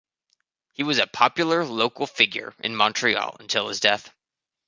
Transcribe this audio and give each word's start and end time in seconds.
He 0.73 0.81
was 0.81 0.97
a 0.97 1.05
popular 1.05 1.63
local 1.63 2.07
figure 2.07 2.55
in 2.63 2.75
Montreal 2.75 3.37
until 3.39 3.67
his 3.67 3.79
death. 3.79 4.11